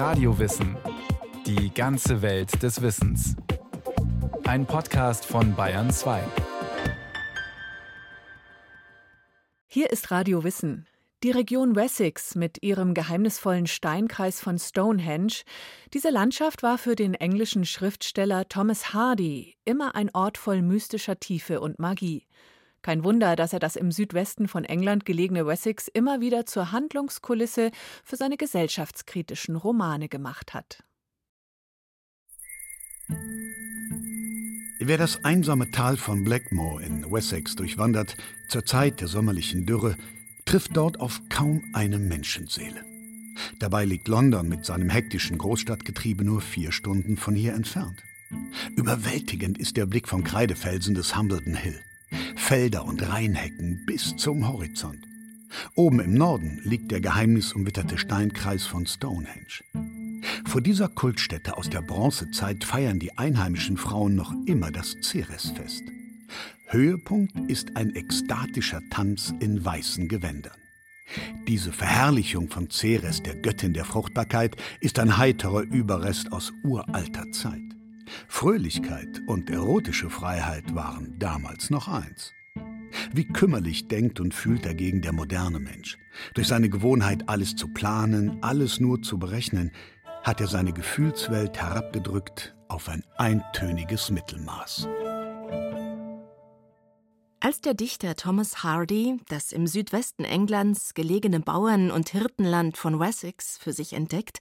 [0.00, 0.78] Radiowissen.
[1.44, 3.36] Die ganze Welt des Wissens.
[4.44, 6.22] Ein Podcast von Bayern 2.
[9.66, 10.86] Hier ist Radio Wissen.
[11.22, 15.42] Die Region Wessex mit ihrem geheimnisvollen Steinkreis von Stonehenge.
[15.92, 21.60] Diese Landschaft war für den englischen Schriftsteller Thomas Hardy immer ein Ort voll mystischer Tiefe
[21.60, 22.24] und Magie.
[22.82, 27.70] Kein Wunder, dass er das im Südwesten von England gelegene Wessex immer wieder zur Handlungskulisse
[28.04, 30.82] für seine gesellschaftskritischen Romane gemacht hat.
[34.82, 38.16] Wer das einsame Tal von Blackmore in Wessex durchwandert,
[38.48, 39.96] zur Zeit der sommerlichen Dürre,
[40.46, 42.82] trifft dort auf kaum eine Menschenseele.
[43.58, 48.02] Dabei liegt London mit seinem hektischen Großstadtgetriebe nur vier Stunden von hier entfernt.
[48.76, 51.78] Überwältigend ist der Blick vom Kreidefelsen des Hambledon Hill.
[52.36, 55.06] Felder und Rheinhecken bis zum Horizont.
[55.74, 59.60] Oben im Norden liegt der geheimnisumwitterte Steinkreis von Stonehenge.
[60.46, 65.82] Vor dieser Kultstätte aus der Bronzezeit feiern die einheimischen Frauen noch immer das Ceresfest.
[66.66, 70.56] Höhepunkt ist ein ekstatischer Tanz in weißen Gewändern.
[71.48, 77.69] Diese Verherrlichung von Ceres, der Göttin der Fruchtbarkeit, ist ein heiterer Überrest aus uralter Zeit.
[78.28, 82.32] Fröhlichkeit und erotische Freiheit waren damals noch eins.
[83.12, 85.96] Wie kümmerlich denkt und fühlt dagegen der moderne Mensch.
[86.34, 89.70] Durch seine Gewohnheit, alles zu planen, alles nur zu berechnen,
[90.22, 94.88] hat er seine Gefühlswelt herabgedrückt auf ein eintöniges Mittelmaß.
[97.42, 103.56] Als der Dichter Thomas Hardy das im Südwesten Englands gelegene Bauern- und Hirtenland von Wessex
[103.56, 104.40] für sich entdeckt,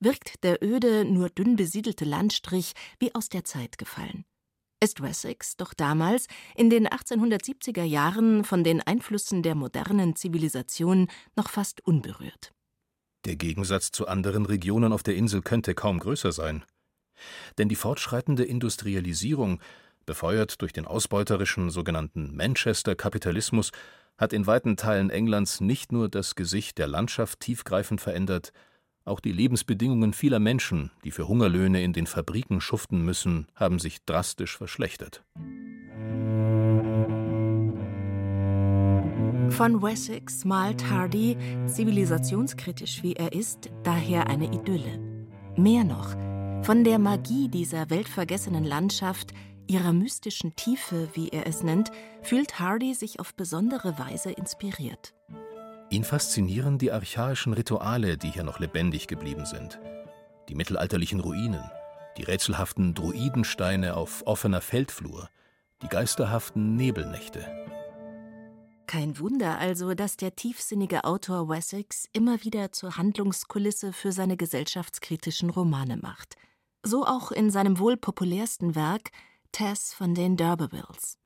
[0.00, 4.24] wirkt der öde, nur dünn besiedelte Landstrich wie aus der Zeit gefallen
[4.86, 11.48] ist Wessex doch damals in den 1870er Jahren von den Einflüssen der modernen Zivilisation noch
[11.48, 12.52] fast unberührt.
[13.24, 16.64] Der Gegensatz zu anderen Regionen auf der Insel könnte kaum größer sein.
[17.58, 19.60] Denn die fortschreitende Industrialisierung,
[20.04, 23.72] befeuert durch den ausbeuterischen sogenannten Manchester-Kapitalismus,
[24.18, 28.52] hat in weiten Teilen Englands nicht nur das Gesicht der Landschaft tiefgreifend verändert,
[29.06, 34.04] auch die Lebensbedingungen vieler Menschen, die für Hungerlöhne in den Fabriken schuften müssen, haben sich
[34.04, 35.22] drastisch verschlechtert.
[39.50, 41.36] Von Wessex malt Hardy,
[41.66, 44.98] zivilisationskritisch wie er ist, daher eine Idylle.
[45.56, 46.10] Mehr noch,
[46.62, 49.32] von der Magie dieser weltvergessenen Landschaft,
[49.68, 51.90] ihrer mystischen Tiefe, wie er es nennt,
[52.22, 55.14] fühlt Hardy sich auf besondere Weise inspiriert.
[55.88, 59.78] Ihn faszinieren die archaischen Rituale, die hier noch lebendig geblieben sind.
[60.48, 61.62] Die mittelalterlichen Ruinen,
[62.16, 65.28] die rätselhaften Druidensteine auf offener Feldflur,
[65.82, 67.46] die geisterhaften Nebelnächte.
[68.86, 75.50] Kein Wunder also, dass der tiefsinnige Autor Wessex immer wieder zur Handlungskulisse für seine gesellschaftskritischen
[75.50, 76.36] Romane macht.
[76.84, 79.10] So auch in seinem wohl populärsten Werk
[79.50, 81.16] Tess von den D'Urbervilles.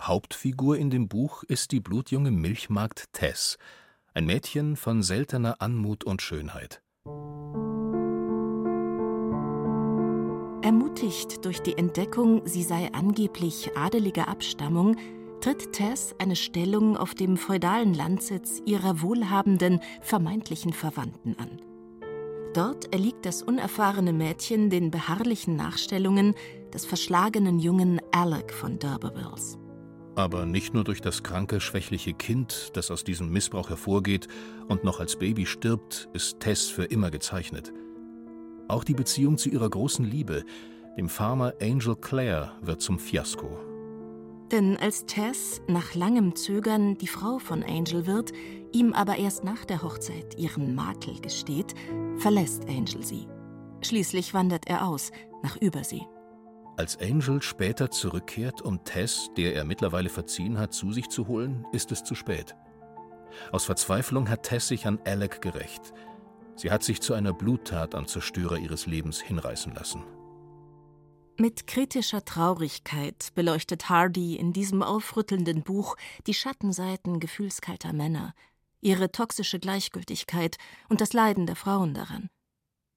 [0.00, 3.58] Hauptfigur in dem Buch ist die blutjunge Milchmagd Tess,
[4.18, 6.82] ein Mädchen von seltener Anmut und Schönheit.
[10.60, 14.96] Ermutigt durch die Entdeckung, sie sei angeblich adeliger Abstammung,
[15.40, 21.62] tritt Tess eine Stellung auf dem feudalen Landsitz ihrer wohlhabenden, vermeintlichen Verwandten an.
[22.54, 26.34] Dort erliegt das unerfahrene Mädchen den beharrlichen Nachstellungen
[26.74, 29.58] des verschlagenen jungen Alec von D'Urbervilles.
[30.18, 34.26] Aber nicht nur durch das kranke, schwächliche Kind, das aus diesem Missbrauch hervorgeht
[34.66, 37.72] und noch als Baby stirbt, ist Tess für immer gezeichnet.
[38.66, 40.42] Auch die Beziehung zu ihrer großen Liebe,
[40.96, 43.60] dem Farmer Angel Clare, wird zum Fiasko.
[44.50, 48.32] Denn als Tess nach langem Zögern die Frau von Angel wird,
[48.72, 51.76] ihm aber erst nach der Hochzeit ihren Makel gesteht,
[52.16, 53.28] verlässt Angel sie.
[53.82, 55.12] Schließlich wandert er aus,
[55.44, 56.02] nach Übersee.
[56.78, 61.66] Als Angel später zurückkehrt, um Tess, der er mittlerweile verziehen hat, zu sich zu holen,
[61.72, 62.54] ist es zu spät.
[63.50, 65.92] Aus Verzweiflung hat Tess sich an Alec gerecht.
[66.54, 70.04] Sie hat sich zu einer Bluttat am Zerstörer ihres Lebens hinreißen lassen.
[71.36, 75.96] Mit kritischer Traurigkeit beleuchtet Hardy in diesem aufrüttelnden Buch
[76.28, 78.34] die Schattenseiten gefühlskalter Männer,
[78.80, 80.58] ihre toxische Gleichgültigkeit
[80.88, 82.30] und das Leiden der Frauen daran.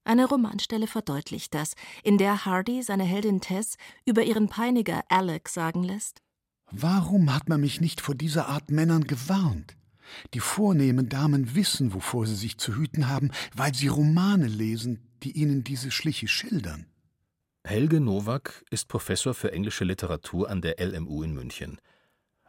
[0.04, 5.84] Eine Romanstelle verdeutlicht das, in der Hardy seine Heldin Tess über ihren Peiniger Alec sagen
[5.84, 6.22] lässt:
[6.70, 9.76] Warum hat man mich nicht vor dieser Art Männern gewarnt?
[10.34, 15.32] Die vornehmen Damen wissen, wovor sie sich zu hüten haben, weil sie Romane lesen, die
[15.32, 16.86] ihnen diese Schliche schildern.
[17.64, 21.80] Helge Nowak ist Professor für englische Literatur an der LMU in München.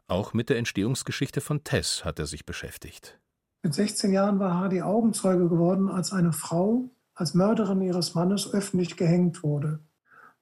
[0.07, 3.19] Auch mit der Entstehungsgeschichte von Tess hat er sich beschäftigt.
[3.61, 8.97] Mit 16 Jahren war Hardy Augenzeuge geworden, als eine Frau als Mörderin ihres Mannes öffentlich
[8.97, 9.79] gehängt wurde.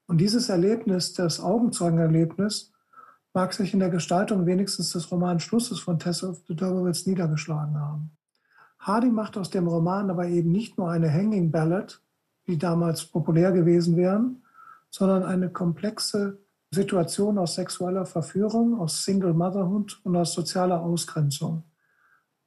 [0.08, 2.72] Und dieses Erlebnis, das Augenzeugenerlebnis,
[3.34, 8.12] mag sich in der Gestaltung wenigstens des Romanschlusses von Tess of the D'Urbervilles niedergeschlagen haben.
[8.80, 12.02] Hardy macht aus dem Roman aber eben nicht nur eine Hanging Ballad,
[12.48, 14.44] die damals populär gewesen wären,
[14.90, 16.40] sondern eine komplexe
[16.72, 21.64] Situation aus sexueller Verführung, aus Single Motherhood und aus sozialer Ausgrenzung.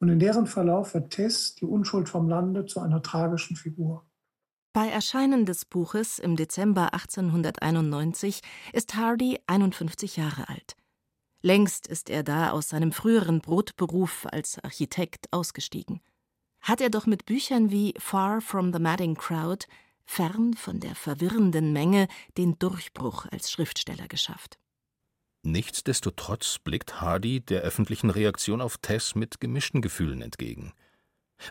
[0.01, 4.05] Und in deren Verlauf wird Tess, die Unschuld vom Lande, zu einer tragischen Figur.
[4.75, 8.41] Bei Erscheinen des Buches im Dezember 1891
[8.73, 10.75] ist Hardy 51 Jahre alt.
[11.43, 16.01] Längst ist er da aus seinem früheren Brotberuf als Architekt ausgestiegen.
[16.61, 19.65] Hat er doch mit Büchern wie Far from the Madding Crowd,
[20.07, 24.59] fern von der verwirrenden Menge, den Durchbruch als Schriftsteller geschafft.
[25.45, 30.73] Nichtsdestotrotz blickt Hardy der öffentlichen Reaktion auf Tess mit gemischten Gefühlen entgegen.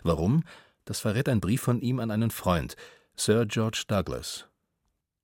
[0.02, 0.44] Warum?
[0.84, 2.76] Das verrät ein Brief von ihm an einen Freund,
[3.16, 4.46] Sir George Douglas.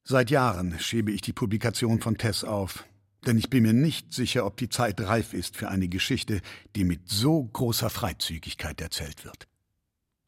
[0.04, 2.84] Seit Jahren schiebe ich die Publikation von Tess auf,
[3.26, 6.40] denn ich bin mir nicht sicher, ob die Zeit reif ist für eine Geschichte,
[6.76, 9.46] die mit so großer Freizügigkeit erzählt wird.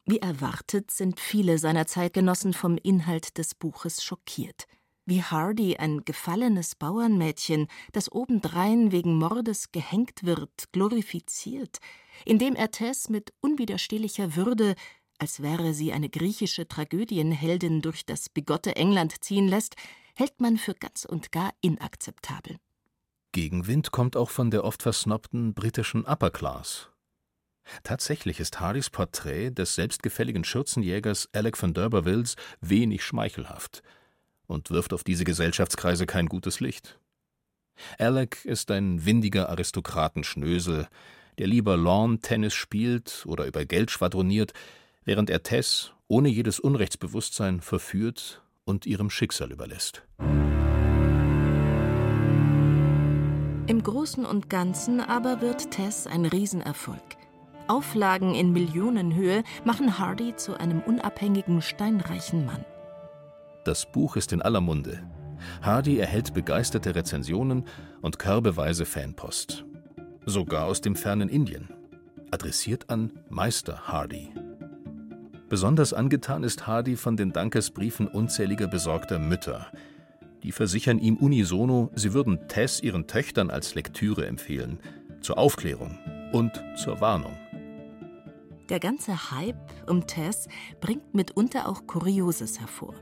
[0.05, 4.67] Wie erwartet sind viele seiner Zeitgenossen vom Inhalt des Buches schockiert.
[5.05, 11.79] Wie Hardy ein gefallenes Bauernmädchen, das obendrein wegen Mordes gehängt wird, glorifiziert,
[12.25, 14.75] indem er Tess mit unwiderstehlicher Würde
[15.19, 19.75] als wäre sie eine griechische Tragödienheldin durch das bigotte England ziehen lässt,
[20.15, 22.57] hält man für ganz und gar inakzeptabel.
[23.31, 26.89] Gegenwind kommt auch von der oft versnobten britischen Upper Class.
[27.83, 33.81] Tatsächlich ist Hardys Porträt des selbstgefälligen Schürzenjägers Alec von d'Urbervilles wenig schmeichelhaft
[34.45, 36.99] und wirft auf diese Gesellschaftskreise kein gutes Licht.
[37.97, 40.87] Alec ist ein windiger Aristokratenschnösel,
[41.37, 44.53] der lieber Lawn-Tennis spielt oder über Geld schwadroniert,
[45.05, 50.03] während er Tess ohne jedes Unrechtsbewusstsein verführt und ihrem Schicksal überlässt.
[53.65, 57.01] Im Großen und Ganzen aber wird Tess ein Riesenerfolg.
[57.67, 62.65] Auflagen in Millionenhöhe machen Hardy zu einem unabhängigen, steinreichen Mann.
[63.63, 65.01] Das Buch ist in aller Munde.
[65.61, 67.65] Hardy erhält begeisterte Rezensionen
[68.01, 69.65] und körbeweise Fanpost.
[70.25, 71.69] Sogar aus dem fernen Indien.
[72.31, 74.31] Adressiert an Meister Hardy.
[75.53, 79.67] Besonders angetan ist Hardy von den Dankesbriefen unzähliger besorgter Mütter.
[80.41, 84.79] Die versichern ihm unisono, sie würden Tess ihren Töchtern als Lektüre empfehlen,
[85.21, 85.99] zur Aufklärung
[86.31, 87.37] und zur Warnung.
[88.69, 90.47] Der ganze Hype um Tess
[90.81, 92.95] bringt mitunter auch Kurioses hervor.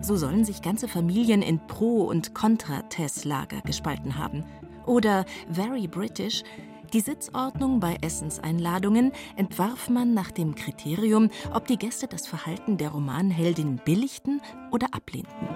[0.00, 4.44] So sollen sich ganze Familien in Pro- und Contra-Tess-Lager gespalten haben.
[4.86, 6.44] Oder Very British
[6.92, 12.90] die Sitzordnung bei Essenseinladungen entwarf man nach dem Kriterium, ob die Gäste das Verhalten der
[12.90, 14.40] Romanheldin billigten
[14.70, 15.48] oder ablehnten.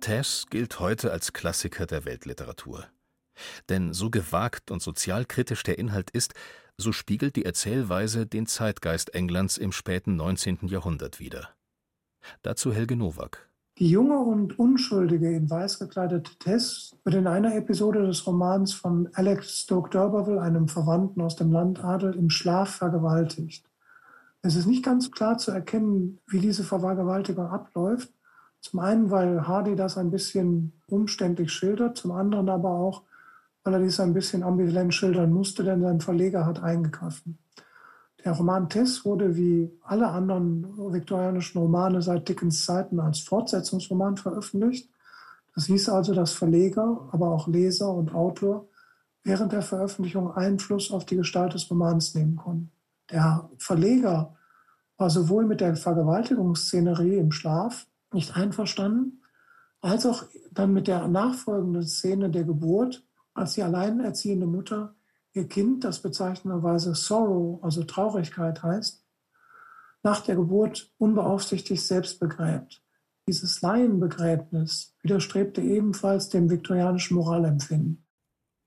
[0.00, 2.86] Tess gilt heute als Klassiker der Weltliteratur.
[3.68, 6.34] Denn so gewagt und sozialkritisch der Inhalt ist,
[6.76, 10.58] so spiegelt die Erzählweise den Zeitgeist Englands im späten 19.
[10.62, 11.54] Jahrhundert wider.
[12.42, 13.51] Dazu Helge Nowak.
[13.82, 19.08] Die junge und unschuldige in weiß gekleidete Tess wird in einer Episode des Romans von
[19.14, 23.68] Alex Stoke d'Urberville, einem Verwandten aus dem Landadel, im Schlaf vergewaltigt.
[24.40, 28.08] Es ist nicht ganz klar zu erkennen, wie diese Vergewaltigung abläuft.
[28.60, 33.02] Zum einen, weil Hardy das ein bisschen umständlich schildert, zum anderen aber auch,
[33.64, 37.36] weil er dies ein bisschen ambivalent schildern musste, denn sein Verleger hat eingegriffen.
[38.24, 44.88] Der Roman Tess wurde wie alle anderen viktorianischen Romane seit Dickens Zeiten als Fortsetzungsroman veröffentlicht.
[45.54, 48.68] Das hieß also, dass Verleger, aber auch Leser und Autor
[49.24, 52.70] während der Veröffentlichung Einfluss auf die Gestalt des Romans nehmen konnten.
[53.10, 54.36] Der Verleger
[54.96, 59.22] war sowohl mit der Vergewaltigungsszenerie im Schlaf nicht einverstanden,
[59.80, 64.94] als auch dann mit der nachfolgenden Szene der Geburt, als die alleinerziehende Mutter
[65.34, 69.04] ihr Kind, das bezeichnenderweise Sorrow, also Traurigkeit heißt,
[70.02, 72.82] nach der Geburt unbeaufsichtigt selbst begräbt.
[73.28, 78.04] Dieses Laienbegräbnis widerstrebte ebenfalls dem viktorianischen Moralempfinden.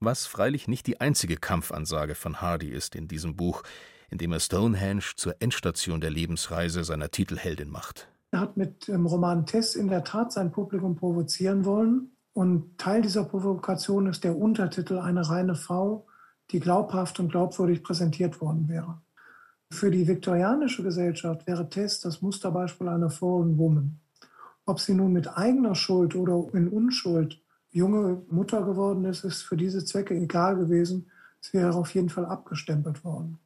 [0.00, 3.62] Was freilich nicht die einzige Kampfansage von Hardy ist in diesem Buch,
[4.10, 8.08] in dem er Stonehenge zur Endstation der Lebensreise seiner Titelheldin macht.
[8.30, 12.12] Er hat mit dem Roman Tess in der Tat sein Publikum provozieren wollen.
[12.32, 16.06] Und Teil dieser Provokation ist der Untertitel Eine reine Frau,
[16.50, 19.00] die glaubhaft und glaubwürdig präsentiert worden wäre.
[19.70, 23.98] Für die viktorianische Gesellschaft wäre Tess das Musterbeispiel einer Fallen Woman.
[24.64, 29.56] Ob sie nun mit eigener Schuld oder in Unschuld junge Mutter geworden ist, ist für
[29.56, 31.10] diese Zwecke egal gewesen.
[31.40, 33.38] Sie wäre auf jeden Fall abgestempelt worden.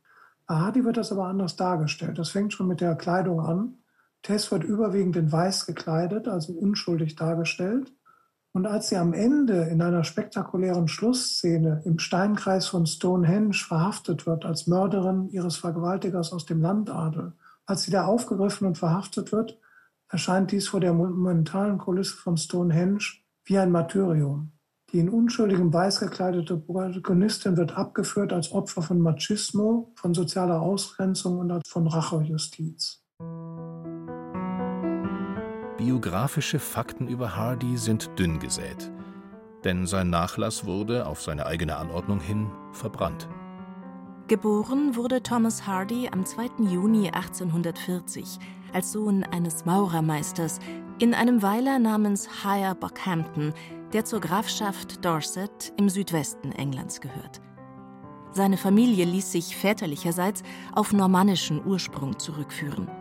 [0.49, 2.19] Hardy wird das aber anders dargestellt.
[2.19, 3.79] Das fängt schon mit der Kleidung an.
[4.23, 7.93] Tess wird überwiegend in weiß gekleidet, also unschuldig dargestellt.
[8.53, 14.45] Und als sie am Ende in einer spektakulären Schlussszene im Steinkreis von Stonehenge verhaftet wird
[14.45, 17.35] als Mörderin ihres Vergewaltigers aus dem Landadel,
[17.67, 19.59] als sie da aufgegriffen und verhaftet wird,
[20.09, 23.05] erscheint dies vor der monumentalen Kulisse von Stonehenge
[23.45, 24.51] wie ein Martyrium.
[24.93, 31.39] Die in unschuldigem Weiß gekleidete Protagonistin wird abgeführt als Opfer von Machismo, von sozialer Ausgrenzung
[31.39, 33.00] und von Rachejustiz.
[35.81, 38.93] Biografische Fakten über Hardy sind dünn gesät,
[39.65, 43.27] denn sein Nachlass wurde auf seine eigene Anordnung hin verbrannt.
[44.29, 46.65] Geboren wurde Thomas Hardy am 2.
[46.71, 48.39] Juni 1840
[48.75, 50.59] als Sohn eines Maurermeisters
[50.99, 53.55] in einem Weiler namens Higher Buckhampton,
[53.95, 57.41] der zur Grafschaft Dorset im Südwesten Englands gehört.
[58.33, 60.43] Seine Familie ließ sich väterlicherseits
[60.75, 63.00] auf normannischen Ursprung zurückführen.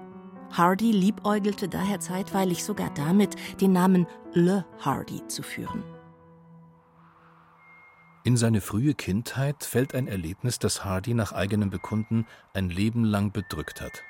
[0.51, 5.83] Hardy liebäugelte daher zeitweilig sogar damit, den Namen Le Hardy zu führen.
[8.23, 13.31] In seine frühe Kindheit fällt ein Erlebnis, das Hardy nach eigenem Bekunden ein Leben lang
[13.31, 14.03] bedrückt hat.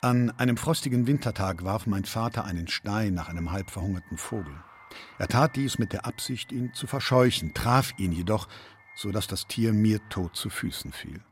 [0.00, 4.54] An einem frostigen Wintertag warf mein Vater einen Stein nach einem halb verhungerten Vogel.
[5.18, 8.48] Er tat dies mit der Absicht, ihn zu verscheuchen, traf ihn jedoch,
[8.94, 11.22] so dass das Tier mir tot zu Füßen fiel.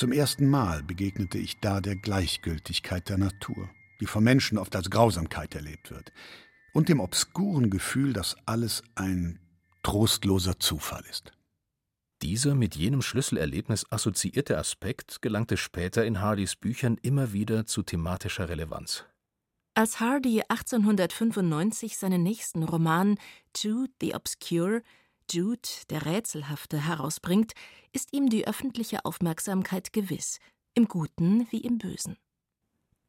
[0.00, 3.68] Zum ersten Mal begegnete ich da der Gleichgültigkeit der Natur,
[4.00, 6.10] die vom Menschen oft als Grausamkeit erlebt wird,
[6.72, 9.40] und dem obskuren Gefühl, dass alles ein
[9.82, 11.32] trostloser Zufall ist.
[12.22, 18.48] Dieser mit jenem Schlüsselerlebnis assoziierte Aspekt gelangte später in Hardys Büchern immer wieder zu thematischer
[18.48, 19.04] Relevanz.
[19.74, 23.18] Als Hardy 1895 seinen nächsten Roman
[23.54, 24.80] Jude the Obscure
[25.32, 27.52] Jude, der Rätselhafte, herausbringt,
[27.92, 30.38] ist ihm die öffentliche Aufmerksamkeit gewiss,
[30.74, 32.16] im Guten wie im Bösen.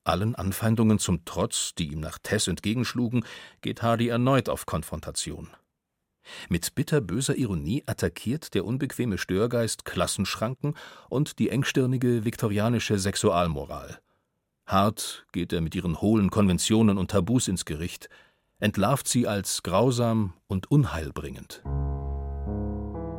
[0.04, 3.24] Allen Anfeindungen zum Trotz, die ihm nach Tess entgegenschlugen,
[3.62, 5.50] geht Hardy erneut auf Konfrontation.
[6.50, 10.75] Mit bitterböser Ironie attackiert der unbequeme Störgeist Klassenschranken
[11.10, 14.00] und die engstirnige viktorianische Sexualmoral.
[14.66, 18.10] Hart geht er mit ihren hohlen Konventionen und Tabus ins Gericht,
[18.60, 21.63] entlarvt sie als grausam und unheilbringend.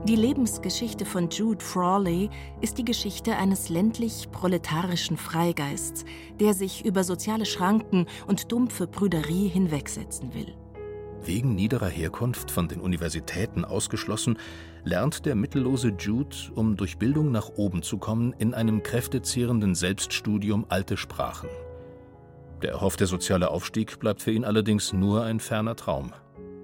[0.09, 2.29] Die Lebensgeschichte von Jude Frawley
[2.61, 6.05] ist die Geschichte eines ländlich-proletarischen Freigeists,
[6.41, 10.57] der sich über soziale Schranken und dumpfe Brüderie hinwegsetzen will.
[11.25, 14.39] Wegen niederer Herkunft von den Universitäten ausgeschlossen,
[14.83, 20.67] lernt der mittellose Jude, um durch Bildung nach oben zu kommen, in einem kräftezehrenden Selbststudium
[20.69, 21.49] alte Sprachen.
[22.61, 26.13] Der erhoffte soziale Aufstieg bleibt für ihn allerdings nur ein ferner Traum.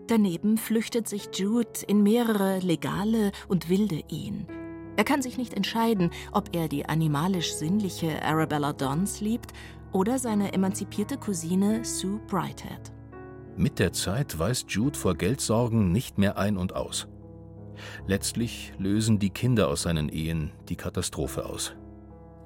[0.08, 4.46] Daneben flüchtet sich Jude in mehrere legale und wilde Ehen.
[4.96, 9.52] Er kann sich nicht entscheiden, ob er die animalisch-sinnliche Arabella Dons liebt
[9.92, 12.90] oder seine emanzipierte Cousine Sue Brighthead.
[13.58, 17.06] Mit der Zeit weiß Jude vor Geldsorgen nicht mehr ein und aus.
[18.06, 21.74] Letztlich lösen die Kinder aus seinen Ehen die Katastrophe aus.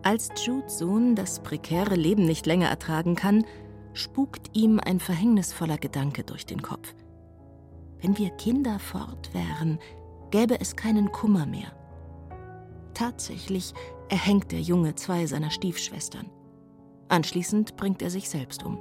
[0.03, 3.45] Als Judes Sohn das prekäre Leben nicht länger ertragen kann,
[3.93, 6.93] spukt ihm ein verhängnisvoller Gedanke durch den Kopf.
[8.03, 9.79] Wenn wir Kinder fort wären,
[10.33, 11.73] gäbe es keinen Kummer mehr.
[12.95, 13.73] Tatsächlich
[14.09, 16.29] erhängt der Junge zwei seiner Stiefschwestern.
[17.09, 18.79] Anschließend bringt er sich selbst um.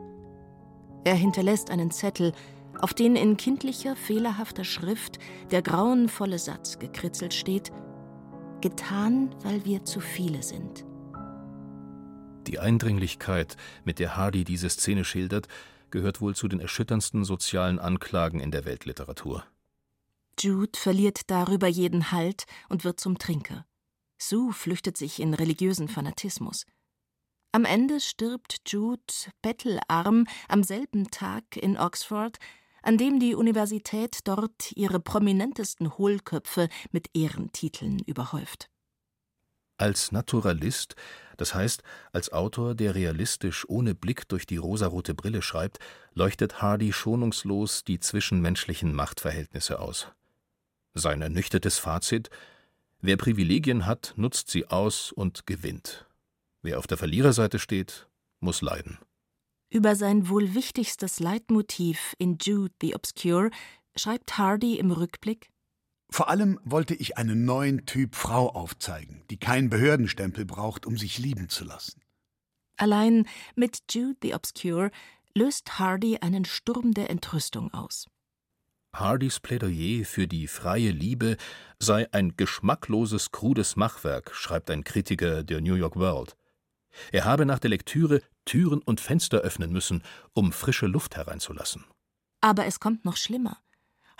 [1.03, 2.33] Er hinterlässt einen Zettel,
[2.79, 5.19] auf den in kindlicher, fehlerhafter Schrift
[5.51, 7.71] der grauenvolle Satz gekritzelt steht:
[8.61, 10.83] Getan, weil wir zu viele sind.
[12.47, 15.47] Die Eindringlichkeit, mit der Hardy diese Szene schildert,
[15.91, 19.43] gehört wohl zu den erschütterndsten sozialen Anklagen in der Weltliteratur.
[20.39, 23.65] Jude verliert darüber jeden Halt und wird zum Trinker.
[24.17, 26.65] Sue flüchtet sich in religiösen Fanatismus.
[27.51, 29.01] Am Ende stirbt Jude
[29.41, 32.37] bettelarm am selben Tag in Oxford,
[32.81, 38.70] an dem die Universität dort ihre prominentesten Hohlköpfe mit Ehrentiteln überhäuft.
[39.81, 40.95] Als Naturalist,
[41.37, 45.79] das heißt als Autor, der realistisch ohne Blick durch die rosarote Brille schreibt,
[46.13, 50.09] leuchtet Hardy schonungslos die zwischenmenschlichen Machtverhältnisse aus.
[50.93, 52.29] Sein ernüchtertes Fazit
[52.99, 56.05] Wer Privilegien hat, nutzt sie aus und gewinnt.
[56.61, 58.07] Wer auf der Verliererseite steht,
[58.39, 58.99] muss leiden.
[59.71, 63.49] Über sein wohl wichtigstes Leitmotiv in Jude the Obscure
[63.95, 65.49] schreibt Hardy im Rückblick
[66.11, 71.17] vor allem wollte ich einen neuen Typ Frau aufzeigen, die keinen Behördenstempel braucht, um sich
[71.17, 72.01] lieben zu lassen.
[72.77, 74.91] Allein mit Jude the Obscure
[75.33, 78.07] löst Hardy einen Sturm der Entrüstung aus.
[78.93, 81.37] Hardys Plädoyer für die freie Liebe
[81.79, 86.35] sei ein geschmackloses, krudes Machwerk, schreibt ein Kritiker der New York World.
[87.13, 90.03] Er habe nach der Lektüre Türen und Fenster öffnen müssen,
[90.33, 91.85] um frische Luft hereinzulassen.
[92.41, 93.57] Aber es kommt noch schlimmer.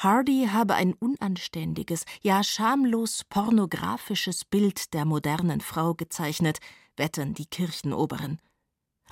[0.04, 6.58] Hardy habe ein unanständiges, ja schamlos pornografisches Bild der modernen Frau gezeichnet,
[6.98, 8.40] wettern die Kirchenoberen.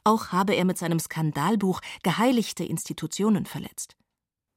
[0.03, 3.97] Auch habe er mit seinem Skandalbuch geheiligte Institutionen verletzt.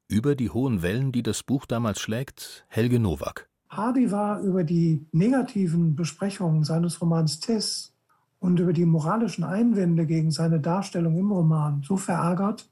[0.09, 3.47] Über die hohen Wellen, die das Buch damals schlägt, Helge Nowak.
[3.69, 7.93] Hardy war über die negativen Besprechungen seines Romans Tess
[8.39, 12.71] und über die moralischen Einwände gegen seine Darstellung im Roman so verärgert,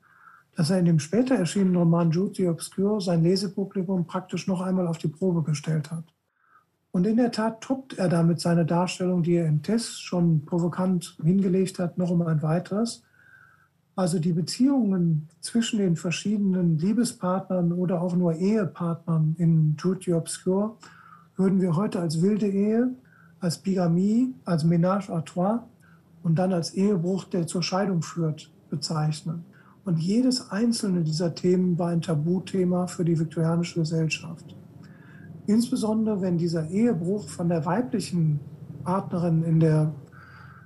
[0.57, 4.87] dass er in dem später erschienenen Roman Jude the Obscure sein Lesepublikum praktisch noch einmal
[4.87, 6.04] auf die Probe gestellt hat.
[6.92, 11.16] Und in der Tat toppt er damit seine Darstellung, die er in Tess schon provokant
[11.23, 13.02] hingelegt hat, noch um ein weiteres.
[13.95, 20.76] Also die Beziehungen zwischen den verschiedenen Liebespartnern oder auch nur Ehepartnern in Jude the Obscure
[21.37, 22.90] würden wir heute als wilde Ehe,
[23.40, 25.61] als Bigamie, als Ménage à trois
[26.23, 29.45] und dann als Ehebruch, der zur Scheidung führt, bezeichnen.
[29.90, 34.54] Und jedes einzelne dieser Themen war ein Tabuthema für die viktorianische Gesellschaft.
[35.49, 38.38] Insbesondere wenn dieser Ehebruch von der weiblichen
[38.85, 39.92] Partnerin in der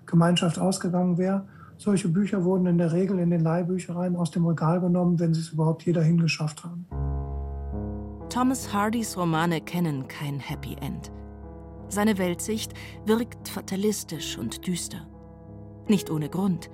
[0.05, 1.47] Gemeinschaft ausgegangen wäre.
[1.79, 5.41] Solche Bücher wurden in der Regel in den Leihbüchereien aus dem Regal genommen, wenn sie
[5.41, 6.85] es überhaupt hier dahin geschafft haben.
[8.29, 11.11] Thomas Hardys Romane kennen kein Happy End.
[11.89, 12.75] Seine Weltsicht
[13.07, 15.09] wirkt fatalistisch und düster.
[15.89, 16.69] Nicht ohne Grund.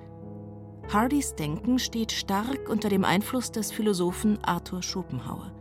[0.89, 5.51] Hardys Denken steht stark unter dem Einfluss des Philosophen Arthur Schopenhauer.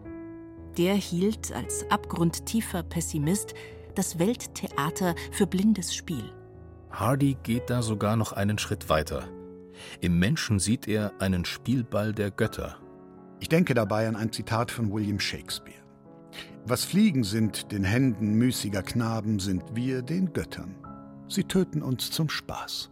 [0.76, 3.54] Der hielt als abgrundtiefer Pessimist
[3.94, 6.32] das Welttheater für blindes Spiel.
[6.90, 9.28] Hardy geht da sogar noch einen Schritt weiter.
[10.00, 12.76] Im Menschen sieht er einen Spielball der Götter.
[13.40, 15.80] Ich denke dabei an ein Zitat von William Shakespeare.
[16.66, 20.74] Was Fliegen sind den Händen müßiger Knaben, sind wir den Göttern.
[21.28, 22.89] Sie töten uns zum Spaß.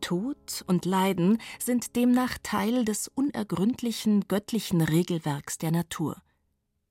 [0.00, 6.22] Tod und Leiden sind demnach Teil des unergründlichen göttlichen Regelwerks der Natur.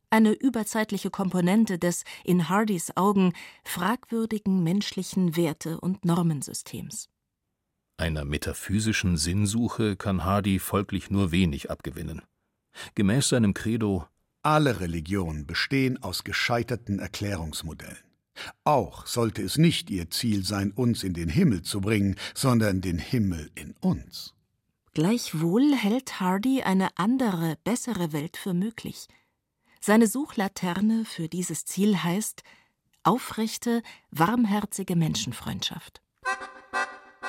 [0.09, 7.09] Eine überzeitliche Komponente des in Hardys Augen fragwürdigen menschlichen Werte- und Normensystems.
[7.97, 12.21] Einer metaphysischen Sinnsuche kann Hardy folglich nur wenig abgewinnen.
[12.93, 14.05] Gemäß seinem Credo
[14.41, 17.97] Alle Religionen bestehen aus gescheiterten Erklärungsmodellen.
[18.63, 22.99] Auch sollte es nicht ihr Ziel sein, uns in den Himmel zu bringen, sondern den
[22.99, 24.33] Himmel in uns.
[24.93, 29.07] Gleichwohl hält Hardy eine andere, bessere Welt für möglich.
[29.81, 32.43] Seine Suchlaterne für dieses Ziel heißt
[33.03, 36.01] aufrechte, warmherzige Menschenfreundschaft.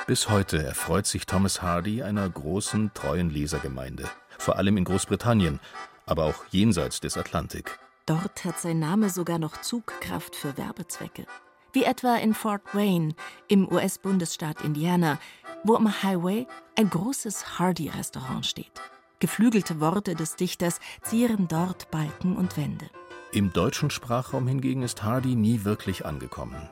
[0.07, 5.61] Bis heute erfreut sich Thomas Hardy einer großen, treuen Lesergemeinde, vor allem in Großbritannien,
[6.07, 7.79] aber auch jenseits des Atlantik.
[8.07, 11.27] Dort hat sein Name sogar noch Zugkraft für Werbezwecke.
[11.73, 13.15] Wie etwa in Fort Wayne
[13.49, 15.19] im US-Bundesstaat Indiana,
[15.65, 16.47] wo am Highway
[16.79, 18.81] ein großes Hardy-Restaurant steht.
[19.19, 22.87] Geflügelte Worte des Dichters zieren dort Balken und Wände.
[23.33, 26.69] Im deutschen Sprachraum hingegen ist Hardy nie wirklich angekommen.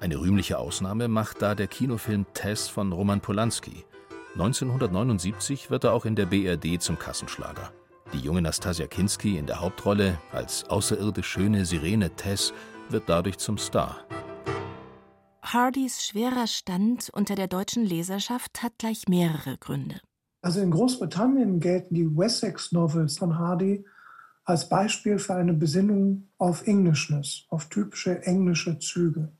[0.00, 3.84] Eine rühmliche Ausnahme macht da der Kinofilm Tess von Roman Polanski.
[4.34, 7.72] 1979 wird er auch in der BRD zum Kassenschlager.
[8.14, 12.52] Die junge Nastasia Kinski in der Hauptrolle als außerirdisch schöne Sirene Tess
[12.88, 14.06] wird dadurch zum Star.
[15.42, 20.00] Hardys schwerer Stand unter der deutschen Leserschaft hat gleich mehrere Gründe.
[20.42, 23.84] Also in Großbritannien gelten die Wessex-Novels von Hardy
[24.44, 29.32] als Beispiel für eine Besinnung auf Englishness, auf typische englische Züge.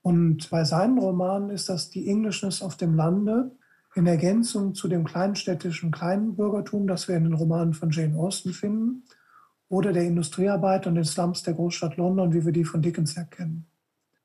[0.00, 3.52] Und bei seinen Romanen ist das die Englishness auf dem Lande,
[3.94, 9.04] in Ergänzung zu dem kleinstädtischen Kleinbürgertum, das wir in den Romanen von Jane Austen finden,
[9.68, 13.66] oder der Industriearbeit und den Slums der Großstadt London, wie wir die von Dickens erkennen.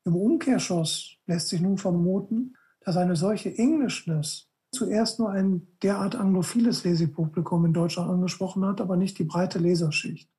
[0.04, 6.84] Im Umkehrschluss lässt sich nun vermuten, dass eine solche Englishness zuerst nur ein derart anglophiles
[6.84, 10.30] Lesepublikum in Deutschland angesprochen hat, aber nicht die breite Leserschicht.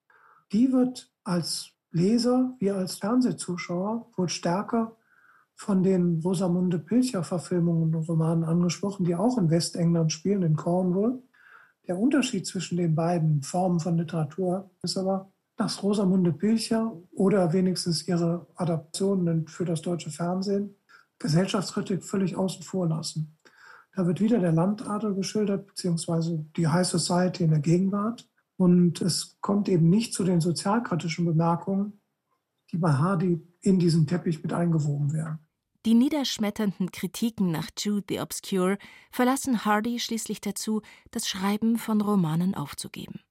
[0.52, 4.96] Die wird als Leser wie als Fernsehzuschauer wohl stärker
[5.60, 11.22] von den Rosamunde Pilcher-Verfilmungen und Romanen angesprochen, die auch in Westengland spielen, in Cornwall.
[11.86, 18.08] Der Unterschied zwischen den beiden Formen von Literatur ist aber, dass Rosamunde Pilcher oder wenigstens
[18.08, 20.76] ihre Adaptionen für das deutsche Fernsehen
[21.20, 23.38] Gesellschaftskritik völlig außen vor lassen.
[23.94, 28.30] Da wird wieder der Landadel geschildert, beziehungsweise die High Society in der Gegenwart.
[28.56, 32.00] Und es kommt eben nicht zu den sozialkritischen Bemerkungen,
[32.72, 35.40] die bei Hardy in diesen Teppich mit eingewoben werden.
[35.86, 38.78] Die niederschmetternden Kritiken nach Jude the Obscure
[39.12, 43.22] verlassen Hardy schließlich dazu, das Schreiben von Romanen aufzugeben.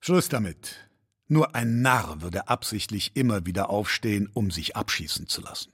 [0.00, 0.88] Schluss damit.
[1.28, 5.72] Nur ein Narr würde absichtlich immer wieder aufstehen, um sich abschießen zu lassen.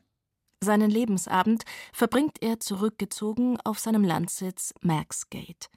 [0.61, 5.69] Seinen Lebensabend verbringt er zurückgezogen auf seinem Landsitz Maxgate.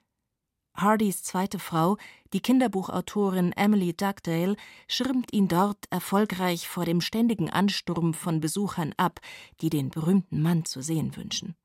[0.78, 1.98] Hardys zweite Frau,
[2.34, 4.56] die Kinderbuchautorin Emily Dugdale,
[4.88, 9.20] schirmt ihn dort erfolgreich vor dem ständigen Ansturm von Besuchern ab,
[9.62, 11.56] die den berühmten Mann zu sehen wünschen.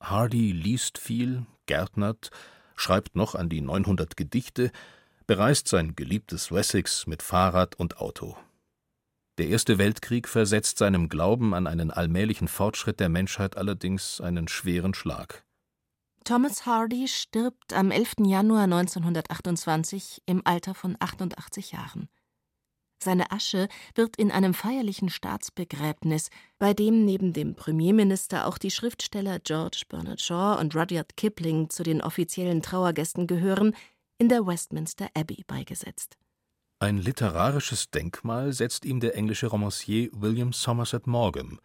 [0.00, 2.30] Hardy liest viel, gärtnert,
[2.76, 4.72] schreibt noch an die 900 Gedichte,
[5.26, 8.36] bereist sein geliebtes Wessex mit Fahrrad und Auto.
[9.36, 14.94] Der Erste Weltkrieg versetzt seinem Glauben an einen allmählichen Fortschritt der Menschheit allerdings einen schweren
[14.94, 15.44] Schlag.
[16.24, 18.16] Thomas Hardy stirbt am 11.
[18.26, 22.08] Januar 1928 im Alter von 88 Jahren.
[23.02, 26.28] Seine Asche wird in einem feierlichen Staatsbegräbnis,
[26.58, 31.82] bei dem neben dem Premierminister auch die Schriftsteller George Bernard Shaw und Rudyard Kipling zu
[31.82, 33.74] den offiziellen Trauergästen gehören,
[34.18, 36.18] in der Westminster Abbey beigesetzt.
[36.78, 41.58] Ein literarisches Denkmal setzt ihm der englische Romancier William Somerset Maugham.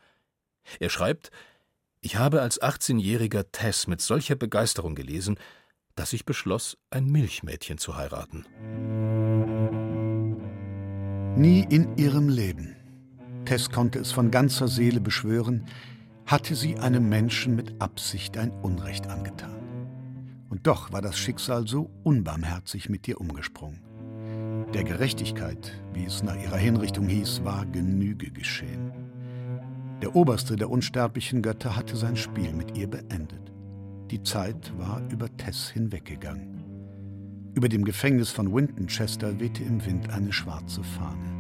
[0.80, 1.32] Er schreibt,
[2.06, 5.40] ich habe als 18-jähriger Tess mit solcher Begeisterung gelesen,
[5.96, 8.46] dass ich beschloss, ein Milchmädchen zu heiraten.
[11.36, 12.76] Nie in ihrem Leben,
[13.46, 15.66] Tess konnte es von ganzer Seele beschwören,
[16.28, 20.46] hatte sie einem Menschen mit Absicht ein Unrecht angetan.
[20.50, 23.82] Und doch war das Schicksal so unbarmherzig mit ihr umgesprungen.
[24.76, 29.05] Der Gerechtigkeit, wie es nach ihrer Hinrichtung hieß, war Genüge geschehen.
[30.02, 33.52] Der oberste der unsterblichen Götter hatte sein Spiel mit ihr beendet.
[34.12, 36.64] Die Zeit war über Tess hinweggegangen.
[37.56, 41.34] Über dem Gefängnis von Wintonchester wehte im Wind eine schwarze Fahne.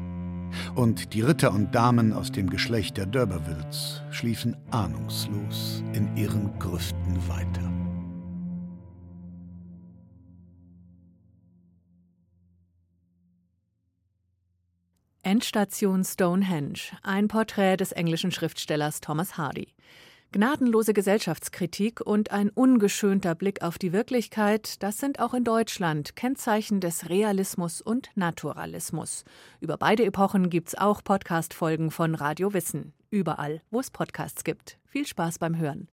[0.75, 7.17] Und die Ritter und Damen aus dem Geschlecht der D'Urbervilles schliefen ahnungslos in ihren Grüften
[7.27, 7.74] weiter.
[15.35, 19.67] Endstation Stonehenge, ein Porträt des englischen Schriftstellers Thomas Hardy.
[20.31, 26.79] Gnadenlose Gesellschaftskritik und ein ungeschönter Blick auf die Wirklichkeit, das sind auch in Deutschland Kennzeichen
[26.79, 29.25] des Realismus und Naturalismus.
[29.59, 32.93] Über beide Epochen gibt's auch Podcast-Folgen von Radio Wissen.
[33.09, 34.77] Überall, wo es Podcasts gibt.
[34.85, 35.89] Viel Spaß beim Hören.